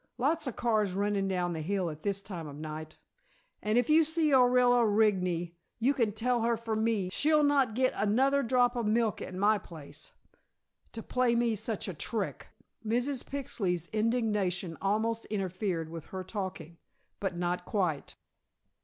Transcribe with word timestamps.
Lots 0.17 0.47
of 0.47 0.55
cars 0.55 0.93
running 0.93 1.27
down 1.27 1.53
the 1.53 1.61
hill 1.61 1.91
at 1.91 2.01
this 2.01 2.23
time 2.23 2.47
of 2.47 2.55
night. 2.55 2.97
And 3.61 3.77
if 3.77 3.87
you 3.87 4.03
see 4.03 4.31
Orilla 4.31 4.83
Rigney 4.83 5.53
you 5.77 5.93
can 5.93 6.11
tell 6.11 6.41
her 6.41 6.57
for 6.57 6.75
me, 6.75 7.09
she'll 7.11 7.43
not 7.43 7.75
get 7.75 7.93
another 7.95 8.41
drop 8.41 8.75
of 8.75 8.87
milk 8.87 9.21
at 9.21 9.35
my 9.35 9.59
place. 9.59 10.11
To 10.93 11.03
play 11.03 11.35
me 11.35 11.53
such 11.53 11.87
a 11.87 11.93
trick!" 11.93 12.47
Mrs. 12.83 13.23
Pixley's 13.23 13.89
indignation 13.89 14.75
almost 14.81 15.25
interfered 15.25 15.87
with 15.89 16.05
her 16.05 16.23
talking, 16.23 16.79
but 17.19 17.37
not 17.37 17.63
quite. 17.65 18.15